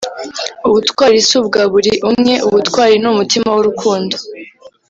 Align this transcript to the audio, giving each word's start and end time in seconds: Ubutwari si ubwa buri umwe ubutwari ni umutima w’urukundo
Ubutwari 0.67 1.17
si 1.27 1.33
ubwa 1.39 1.61
buri 1.73 1.91
umwe 2.09 2.33
ubutwari 2.47 2.95
ni 3.01 3.07
umutima 3.13 3.49
w’urukundo 3.55 4.15